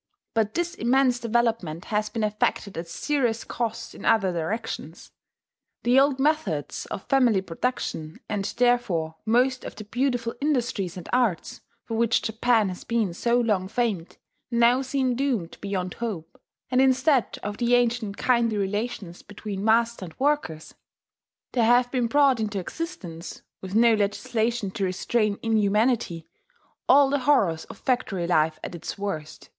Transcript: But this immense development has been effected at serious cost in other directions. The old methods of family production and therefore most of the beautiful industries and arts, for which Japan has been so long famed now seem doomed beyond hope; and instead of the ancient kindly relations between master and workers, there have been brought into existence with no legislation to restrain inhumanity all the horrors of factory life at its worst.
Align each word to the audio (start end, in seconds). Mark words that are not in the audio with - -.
But 0.33 0.55
this 0.55 0.73
immense 0.73 1.19
development 1.19 1.85
has 1.93 2.09
been 2.09 2.23
effected 2.23 2.75
at 2.75 2.87
serious 2.87 3.43
cost 3.43 3.93
in 3.93 4.03
other 4.03 4.33
directions. 4.33 5.11
The 5.83 5.99
old 5.99 6.17
methods 6.19 6.87
of 6.87 7.03
family 7.03 7.39
production 7.41 8.19
and 8.27 8.43
therefore 8.57 9.17
most 9.27 9.63
of 9.63 9.75
the 9.75 9.83
beautiful 9.83 10.33
industries 10.41 10.97
and 10.97 11.07
arts, 11.13 11.61
for 11.83 11.97
which 11.97 12.23
Japan 12.23 12.69
has 12.69 12.83
been 12.83 13.13
so 13.13 13.39
long 13.39 13.67
famed 13.67 14.17
now 14.49 14.81
seem 14.81 15.13
doomed 15.15 15.59
beyond 15.61 15.93
hope; 15.93 16.41
and 16.71 16.81
instead 16.81 17.37
of 17.43 17.57
the 17.57 17.75
ancient 17.75 18.17
kindly 18.17 18.57
relations 18.57 19.21
between 19.21 19.63
master 19.63 20.05
and 20.05 20.15
workers, 20.19 20.73
there 21.51 21.65
have 21.65 21.91
been 21.91 22.07
brought 22.07 22.39
into 22.39 22.57
existence 22.57 23.43
with 23.61 23.75
no 23.75 23.93
legislation 23.93 24.71
to 24.71 24.83
restrain 24.83 25.37
inhumanity 25.43 26.27
all 26.89 27.07
the 27.11 27.19
horrors 27.19 27.65
of 27.65 27.77
factory 27.77 28.25
life 28.25 28.59
at 28.63 28.73
its 28.73 28.97
worst. 28.97 29.49